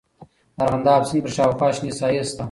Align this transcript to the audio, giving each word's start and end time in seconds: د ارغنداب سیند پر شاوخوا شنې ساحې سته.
د 0.57 0.59
ارغنداب 0.65 1.01
سیند 1.09 1.23
پر 1.25 1.31
شاوخوا 1.35 1.69
شنې 1.75 1.91
ساحې 1.99 2.21
سته. 2.29 2.39